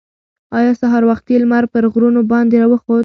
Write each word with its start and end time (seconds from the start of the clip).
ایا 0.57 0.71
سهار 0.81 1.03
وختي 1.09 1.35
لمر 1.43 1.63
پر 1.73 1.83
غرونو 1.93 2.21
باندې 2.31 2.55
راوخوت؟ 2.61 2.99